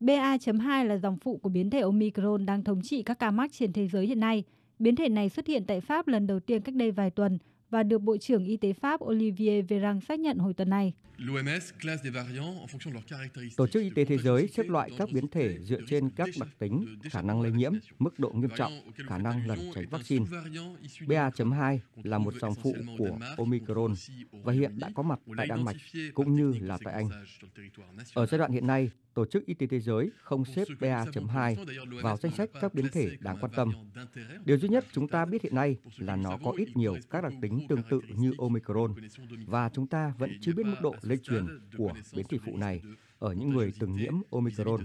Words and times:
BA.2 0.00 0.84
là 0.84 0.96
dòng 0.98 1.18
phụ 1.18 1.36
của 1.36 1.48
biến 1.48 1.70
thể 1.70 1.80
Omicron 1.80 2.46
đang 2.46 2.64
thống 2.64 2.82
trị 2.82 3.02
các 3.02 3.18
ca 3.18 3.30
mắc 3.30 3.50
trên 3.52 3.72
thế 3.72 3.88
giới 3.88 4.06
hiện 4.06 4.20
nay. 4.20 4.44
Biến 4.78 4.96
thể 4.96 5.08
này 5.08 5.28
xuất 5.28 5.46
hiện 5.46 5.64
tại 5.66 5.80
Pháp 5.80 6.08
lần 6.08 6.26
đầu 6.26 6.40
tiên 6.40 6.62
cách 6.62 6.74
đây 6.74 6.90
vài 6.90 7.10
tuần 7.10 7.38
và 7.70 7.82
được 7.82 7.98
Bộ 7.98 8.16
trưởng 8.16 8.44
Y 8.44 8.56
tế 8.56 8.72
Pháp 8.72 9.04
Olivier 9.04 9.64
Véran 9.68 10.00
xác 10.00 10.20
nhận 10.20 10.38
hồi 10.38 10.54
tuần 10.54 10.70
này. 10.70 10.92
Tổ 13.56 13.66
chức 13.66 13.82
Y 13.82 13.90
tế 13.90 14.04
Thế 14.04 14.18
giới 14.18 14.48
xếp 14.48 14.62
loại 14.68 14.90
các 14.98 15.08
biến 15.12 15.28
thể 15.28 15.58
dựa 15.58 15.80
trên 15.88 16.10
các 16.10 16.28
đặc 16.40 16.48
tính, 16.58 16.98
khả 17.02 17.22
năng 17.22 17.42
lây 17.42 17.52
nhiễm, 17.52 17.72
mức 17.98 18.18
độ 18.18 18.30
nghiêm 18.30 18.50
trọng, 18.56 18.72
khả 19.08 19.18
năng 19.18 19.46
lẩn 19.46 19.58
tránh 19.74 19.88
vaccine. 19.90 20.24
BA.2 21.06 21.78
là 22.02 22.18
một 22.18 22.34
dòng 22.40 22.54
phụ 22.54 22.74
của 22.98 23.18
Omicron 23.36 23.94
và 24.32 24.52
hiện 24.52 24.78
đã 24.78 24.90
có 24.94 25.02
mặt 25.02 25.20
tại 25.36 25.46
Đan 25.46 25.64
Mạch 25.64 25.76
cũng 26.14 26.34
như 26.36 26.54
là 26.60 26.78
tại 26.84 26.94
Anh. 26.94 27.10
Ở 28.14 28.26
giai 28.26 28.38
đoạn 28.38 28.52
hiện 28.52 28.66
nay, 28.66 28.90
Tổ 29.18 29.26
chức 29.26 29.46
Y 29.46 29.54
tế 29.54 29.66
Thế 29.66 29.80
giới 29.80 30.10
không 30.22 30.44
xếp 30.44 30.64
BA.2 30.80 31.54
vào 32.02 32.16
danh 32.16 32.32
sách 32.32 32.50
các 32.60 32.74
biến 32.74 32.86
thể 32.92 33.10
đáng 33.20 33.36
quan 33.40 33.52
tâm. 33.56 33.72
Điều 34.44 34.58
duy 34.58 34.68
nhất 34.68 34.84
chúng 34.92 35.08
ta 35.08 35.24
biết 35.24 35.42
hiện 35.42 35.54
nay 35.54 35.76
là 35.96 36.16
nó 36.16 36.38
có 36.44 36.52
ít 36.56 36.68
nhiều 36.76 36.96
các 37.10 37.24
đặc 37.24 37.32
tính 37.42 37.66
tương 37.68 37.82
tự 37.90 38.00
như 38.16 38.32
Omicron 38.38 38.94
và 39.46 39.68
chúng 39.68 39.86
ta 39.86 40.12
vẫn 40.18 40.30
chưa 40.40 40.52
biết 40.52 40.66
mức 40.66 40.76
độ 40.82 40.94
lây 41.02 41.18
truyền 41.18 41.46
của 41.78 41.92
biến 42.14 42.26
thể 42.28 42.38
phụ 42.46 42.56
này 42.56 42.82
ở 43.18 43.32
những 43.32 43.50
người 43.50 43.72
từng 43.78 43.96
nhiễm 43.96 44.14
Omicron. 44.30 44.80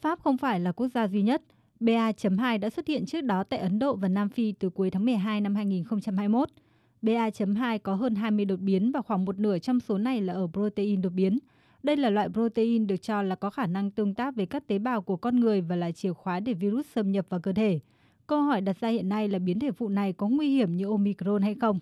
Pháp 0.00 0.18
không 0.22 0.38
phải 0.38 0.60
là 0.60 0.72
quốc 0.72 0.88
gia 0.88 1.08
duy 1.08 1.22
nhất. 1.22 1.42
BA.2 1.80 2.60
đã 2.60 2.70
xuất 2.70 2.88
hiện 2.88 3.06
trước 3.06 3.20
đó 3.20 3.44
tại 3.44 3.58
Ấn 3.60 3.78
Độ 3.78 3.96
và 3.96 4.08
Nam 4.08 4.28
Phi 4.28 4.52
từ 4.52 4.70
cuối 4.70 4.90
tháng 4.90 5.04
12 5.04 5.40
năm 5.40 5.54
2021. 5.54 6.48
BA.2 7.04 7.78
có 7.78 7.94
hơn 7.94 8.14
20 8.14 8.44
đột 8.44 8.60
biến 8.60 8.92
và 8.92 9.02
khoảng 9.02 9.24
một 9.24 9.38
nửa 9.38 9.58
trong 9.58 9.80
số 9.80 9.98
này 9.98 10.20
là 10.20 10.32
ở 10.32 10.48
protein 10.52 11.02
đột 11.02 11.12
biến. 11.12 11.38
Đây 11.82 11.96
là 11.96 12.10
loại 12.10 12.28
protein 12.28 12.86
được 12.86 12.96
cho 12.96 13.22
là 13.22 13.34
có 13.34 13.50
khả 13.50 13.66
năng 13.66 13.90
tương 13.90 14.14
tác 14.14 14.36
với 14.36 14.46
các 14.46 14.66
tế 14.66 14.78
bào 14.78 15.02
của 15.02 15.16
con 15.16 15.40
người 15.40 15.60
và 15.60 15.76
là 15.76 15.92
chìa 15.92 16.12
khóa 16.12 16.40
để 16.40 16.54
virus 16.54 16.86
xâm 16.86 17.12
nhập 17.12 17.26
vào 17.28 17.40
cơ 17.40 17.52
thể. 17.52 17.80
Câu 18.26 18.42
hỏi 18.42 18.60
đặt 18.60 18.80
ra 18.80 18.88
hiện 18.88 19.08
nay 19.08 19.28
là 19.28 19.38
biến 19.38 19.58
thể 19.60 19.72
phụ 19.72 19.88
này 19.88 20.12
có 20.12 20.28
nguy 20.28 20.48
hiểm 20.48 20.76
như 20.76 20.86
Omicron 20.86 21.42
hay 21.42 21.54
không? 21.54 21.78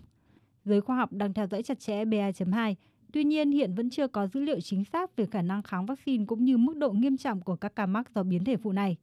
Giới 0.65 0.81
khoa 0.81 0.95
học 0.95 1.13
đang 1.13 1.33
theo 1.33 1.47
dõi 1.47 1.63
chặt 1.63 1.79
chẽ 1.79 2.05
BA.2, 2.05 2.75
tuy 3.13 3.23
nhiên 3.23 3.51
hiện 3.51 3.73
vẫn 3.73 3.89
chưa 3.89 4.07
có 4.07 4.27
dữ 4.27 4.39
liệu 4.39 4.61
chính 4.61 4.83
xác 4.85 5.15
về 5.15 5.25
khả 5.25 5.41
năng 5.41 5.63
kháng 5.63 5.85
vaccine 5.85 6.25
cũng 6.25 6.45
như 6.45 6.57
mức 6.57 6.77
độ 6.77 6.91
nghiêm 6.91 7.17
trọng 7.17 7.41
của 7.41 7.55
các 7.55 7.75
ca 7.75 7.85
mắc 7.85 8.09
do 8.15 8.23
biến 8.23 8.43
thể 8.43 8.57
phụ 8.57 8.71
này. 8.71 8.97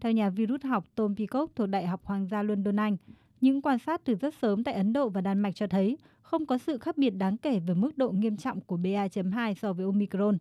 Theo 0.00 0.12
nhà 0.12 0.30
virus 0.30 0.62
học 0.64 0.84
Tom 0.94 1.16
Peacock 1.16 1.56
thuộc 1.56 1.68
Đại 1.68 1.86
học 1.86 2.04
Hoàng 2.04 2.26
gia 2.26 2.42
London 2.42 2.76
Anh, 2.76 2.96
những 3.42 3.62
quan 3.62 3.78
sát 3.78 4.00
từ 4.04 4.14
rất 4.14 4.34
sớm 4.34 4.64
tại 4.64 4.74
Ấn 4.74 4.92
Độ 4.92 5.08
và 5.08 5.20
Đan 5.20 5.40
Mạch 5.40 5.54
cho 5.54 5.66
thấy 5.66 5.98
không 6.22 6.46
có 6.46 6.58
sự 6.58 6.78
khác 6.78 6.98
biệt 6.98 7.10
đáng 7.10 7.36
kể 7.36 7.60
về 7.60 7.74
mức 7.74 7.98
độ 7.98 8.10
nghiêm 8.10 8.36
trọng 8.36 8.60
của 8.60 8.76
BA.2 8.76 9.54
so 9.54 9.72
với 9.72 9.86
Omicron. 9.86 10.38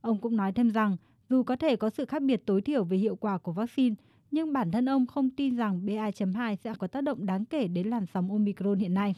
Ông 0.00 0.20
cũng 0.20 0.36
nói 0.36 0.52
thêm 0.52 0.70
rằng, 0.70 0.96
dù 1.28 1.42
có 1.42 1.56
thể 1.56 1.76
có 1.76 1.90
sự 1.90 2.04
khác 2.04 2.22
biệt 2.22 2.46
tối 2.46 2.60
thiểu 2.62 2.84
về 2.84 2.96
hiệu 2.96 3.16
quả 3.16 3.38
của 3.38 3.52
vaccine, 3.52 3.94
nhưng 4.30 4.52
bản 4.52 4.70
thân 4.70 4.88
ông 4.88 5.06
không 5.06 5.30
tin 5.30 5.56
rằng 5.56 5.86
BA.2 5.86 6.56
sẽ 6.56 6.74
có 6.78 6.86
tác 6.86 7.00
động 7.00 7.26
đáng 7.26 7.44
kể 7.44 7.68
đến 7.68 7.86
làn 7.86 8.06
sóng 8.14 8.30
Omicron 8.30 8.78
hiện 8.78 8.94
nay. 8.94 9.14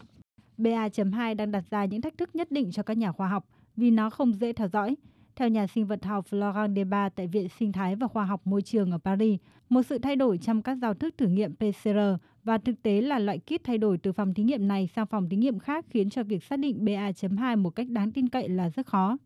BA.2 0.58 1.36
đang 1.36 1.50
đặt 1.50 1.64
ra 1.70 1.84
những 1.84 2.00
thách 2.00 2.18
thức 2.18 2.36
nhất 2.36 2.50
định 2.50 2.70
cho 2.72 2.82
các 2.82 2.96
nhà 2.96 3.12
khoa 3.12 3.28
học 3.28 3.46
vì 3.76 3.90
nó 3.90 4.10
không 4.10 4.32
dễ 4.32 4.52
theo 4.52 4.68
dõi. 4.68 4.96
Theo 5.36 5.48
nhà 5.48 5.66
sinh 5.66 5.86
vật 5.86 6.04
học 6.04 6.26
Florent 6.30 6.74
Deba 6.74 7.08
tại 7.08 7.26
Viện 7.26 7.48
Sinh 7.58 7.72
thái 7.72 7.96
và 7.96 8.06
Khoa 8.06 8.24
học 8.24 8.46
Môi 8.46 8.62
trường 8.62 8.90
ở 8.90 8.98
Paris, 8.98 9.40
một 9.68 9.82
sự 9.82 9.98
thay 9.98 10.16
đổi 10.16 10.38
trong 10.38 10.62
các 10.62 10.74
giao 10.74 10.94
thức 10.94 11.14
thử 11.18 11.26
nghiệm 11.26 11.54
PCR 11.54 11.98
và 12.46 12.58
thực 12.58 12.82
tế 12.82 13.00
là 13.00 13.18
loại 13.18 13.38
kit 13.38 13.64
thay 13.64 13.78
đổi 13.78 13.98
từ 13.98 14.12
phòng 14.12 14.34
thí 14.34 14.42
nghiệm 14.42 14.68
này 14.68 14.88
sang 14.96 15.06
phòng 15.06 15.28
thí 15.28 15.36
nghiệm 15.36 15.58
khác 15.58 15.86
khiến 15.90 16.10
cho 16.10 16.22
việc 16.22 16.44
xác 16.44 16.58
định 16.58 16.84
BA.2 16.84 17.58
một 17.58 17.70
cách 17.70 17.88
đáng 17.88 18.12
tin 18.12 18.28
cậy 18.28 18.48
là 18.48 18.70
rất 18.70 18.86
khó. 18.86 19.16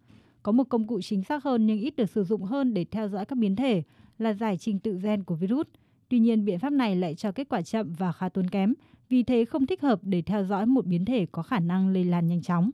Có 0.43 0.53
một 0.53 0.65
công 0.69 0.87
cụ 0.87 1.01
chính 1.01 1.25
xác 1.25 1.45
hơn 1.45 1.67
nhưng 1.67 1.79
ít 1.79 1.97
được 1.97 2.11
sử 2.11 2.25
dụng 2.25 2.43
hơn 2.43 2.75
để 2.75 2.85
theo 2.91 3.09
dõi 3.09 3.25
các 3.25 3.37
biến 3.39 3.57
thể 3.57 3.83
là 4.19 4.33
giải 4.33 4.57
trình 4.57 4.79
tự 4.79 4.99
gen 5.03 5.25
của 5.25 5.35
virus. 5.35 5.67
Tuy 6.09 6.19
nhiên, 6.19 6.45
biện 6.45 6.59
pháp 6.59 6.71
này 6.73 6.97
lại 6.97 7.15
cho 7.15 7.33
kết 7.33 7.49
quả 7.49 7.63
chậm 7.63 7.93
và 7.93 8.13
khá 8.13 8.29
tốn 8.29 8.49
kém, 8.51 8.75
vì 9.09 9.23
thế 9.23 9.45
không 9.45 9.67
thích 9.67 9.83
hợp 9.83 10.01
để 10.03 10.23
theo 10.23 10.45
dõi 10.45 10.67
một 10.67 10.87
biến 10.87 11.05
thể 11.05 11.27
có 11.33 11.43
khả 11.43 11.59
năng 11.61 11.89
lây 11.89 12.05
lan 12.05 12.27
nhanh 12.27 12.43
chóng. 12.43 12.69